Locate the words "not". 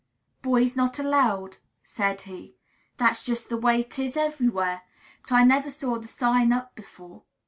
0.75-0.97